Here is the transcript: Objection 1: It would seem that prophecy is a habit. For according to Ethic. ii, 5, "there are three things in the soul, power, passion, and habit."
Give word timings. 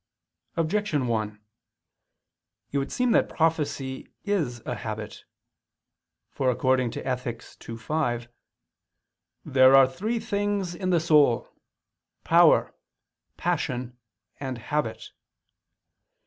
Objection 0.57 1.05
1: 1.05 1.39
It 2.71 2.77
would 2.79 2.91
seem 2.91 3.11
that 3.11 3.29
prophecy 3.29 4.07
is 4.23 4.59
a 4.65 4.73
habit. 4.73 5.25
For 6.31 6.49
according 6.49 6.89
to 6.97 7.05
Ethic. 7.05 7.43
ii, 7.69 7.77
5, 7.77 8.27
"there 9.45 9.75
are 9.75 9.85
three 9.87 10.19
things 10.19 10.73
in 10.73 10.89
the 10.89 10.99
soul, 10.99 11.47
power, 12.23 12.73
passion, 13.37 13.95
and 14.39 14.57
habit." 14.57 15.11